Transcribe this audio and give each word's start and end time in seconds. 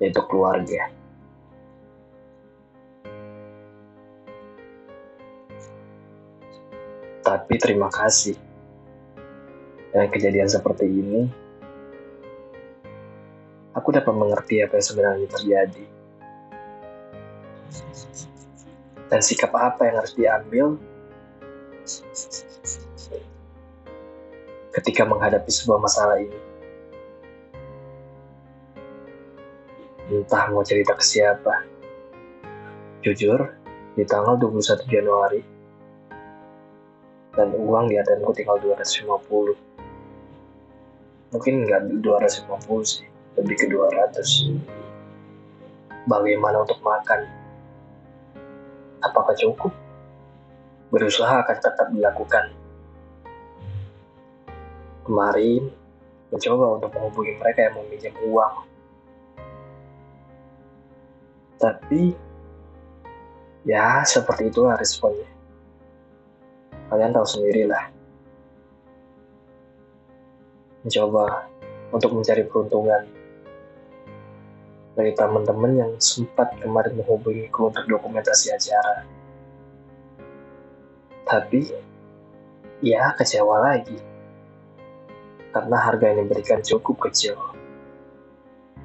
yaitu 0.00 0.22
keluarga. 0.30 0.88
Tapi 7.26 7.54
terima 7.58 7.90
kasih. 7.90 8.38
Dengan 9.90 10.08
kejadian 10.12 10.46
seperti 10.46 10.86
ini, 10.86 11.24
aku 13.76 13.88
dapat 13.92 14.12
mengerti 14.12 14.60
apa 14.60 14.76
yang 14.76 14.86
sebenarnya 14.86 15.28
terjadi 15.28 15.86
dan 19.06 19.20
sikap 19.22 19.54
apa 19.54 19.86
yang 19.86 19.96
harus 20.02 20.14
diambil 20.18 20.66
ketika 24.76 25.08
menghadapi 25.08 25.48
sebuah 25.48 25.80
masalah 25.80 26.20
ini. 26.20 26.36
Entah 30.12 30.52
mau 30.52 30.60
cerita 30.60 30.92
ke 30.92 31.02
siapa. 31.02 31.64
Jujur, 33.00 33.40
di 33.96 34.04
tanggal 34.04 34.36
21 34.36 34.84
Januari, 34.92 35.40
dan 37.32 37.48
uang 37.56 37.88
di 37.88 37.96
ATM 37.96 38.28
tinggal 38.36 38.60
250. 38.60 39.56
Mungkin 41.32 41.54
nggak 41.66 41.80
250 42.04 42.84
sih, 42.84 43.08
lebih 43.40 43.56
ke 43.56 43.66
200. 43.72 44.76
Bagaimana 46.06 46.62
untuk 46.62 46.78
makan? 46.84 47.26
Apakah 49.02 49.34
cukup? 49.34 49.74
Berusaha 50.94 51.42
akan 51.42 51.56
tetap 51.58 51.90
dilakukan. 51.90 52.65
Kemarin, 55.06 55.70
mencoba 56.34 56.64
untuk 56.82 56.90
menghubungi 56.98 57.38
mereka 57.38 57.70
yang 57.70 57.74
meminjam 57.78 58.14
uang. 58.26 58.54
Tapi, 61.62 62.12
ya 63.62 64.02
seperti 64.02 64.50
itulah 64.50 64.74
responnya. 64.74 65.30
Kalian 66.90 67.14
tahu 67.14 67.26
sendirilah. 67.26 67.84
Mencoba 70.82 71.46
untuk 71.94 72.10
mencari 72.10 72.42
peruntungan 72.46 73.02
dari 74.96 75.12
teman-teman 75.14 75.72
yang 75.76 75.92
sempat 76.02 76.56
kemarin 76.58 76.98
menghubungiku 76.98 77.70
untuk 77.70 77.84
dokumentasi 77.86 78.50
acara. 78.54 79.06
Tapi, 81.26 81.62
ya 82.82 83.12
kecewa 83.14 83.60
lagi. 83.60 84.15
Karena 85.56 85.76
harga 85.80 86.12
yang 86.12 86.28
diberikan 86.28 86.60
cukup 86.60 87.08
kecil. 87.08 87.40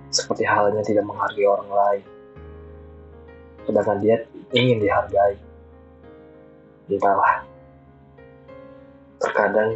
Seperti 0.07 0.47
halnya 0.47 0.79
tidak 0.87 1.03
menghargai 1.03 1.43
orang 1.43 1.67
lain. 1.67 2.05
Sedangkan 3.67 3.99
dia 3.99 4.23
ingin 4.55 4.79
dihargai. 4.79 5.35
Entahlah. 6.87 7.43
Terkadang, 9.19 9.75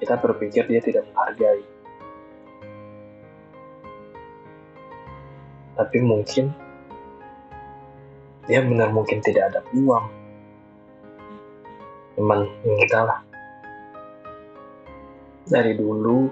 kita 0.00 0.16
berpikir 0.16 0.64
dia 0.64 0.80
tidak 0.80 1.04
menghargai 1.12 1.62
tapi 5.82 5.98
mungkin 6.04 6.52
dia 8.46 8.60
benar 8.62 8.90
mungkin 8.90 9.22
tidak 9.22 9.54
ada 9.54 9.60
uang. 9.74 10.06
Cuman 12.18 12.44
entahlah. 12.66 13.22
Dari 15.42 15.74
dulu 15.74 16.30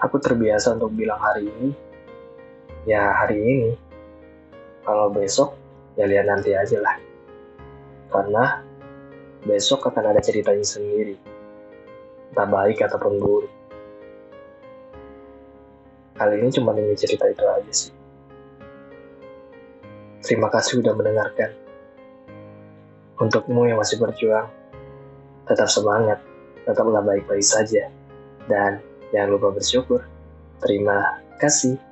aku 0.00 0.16
terbiasa 0.22 0.78
untuk 0.78 0.94
bilang 0.94 1.18
hari 1.18 1.50
ini 1.50 1.70
ya 2.88 3.10
hari 3.14 3.36
ini. 3.38 3.72
Kalau 4.80 5.12
besok 5.12 5.54
ya 5.98 6.08
lihat 6.08 6.30
nanti 6.30 6.56
aja 6.56 6.78
lah. 6.80 6.96
Karena 8.10 8.64
besok 9.44 9.90
akan 9.92 10.14
ada 10.16 10.20
ceritanya 10.22 10.64
sendiri. 10.64 11.16
Entah 12.32 12.48
baik 12.48 12.80
ataupun 12.80 13.14
buruk. 13.20 13.54
Kali 16.16 16.36
ini 16.36 16.52
cuma 16.52 16.76
ingin 16.76 16.96
cerita 17.00 17.24
itu 17.32 17.44
aja 17.48 17.72
sih. 17.72 17.92
Terima 20.20 20.52
kasih 20.52 20.84
sudah 20.84 20.92
mendengarkan. 20.92 21.56
Untukmu 23.20 23.68
yang 23.68 23.80
masih 23.80 23.96
berjuang, 24.00 24.52
tetap 25.48 25.68
semangat, 25.68 26.18
tetaplah 26.64 27.04
baik-baik 27.04 27.44
saja. 27.44 27.88
Dan 28.48 28.80
jangan 29.14 29.36
lupa 29.36 29.54
bersyukur. 29.54 30.04
Terima 30.60 31.20
kasih. 31.40 31.89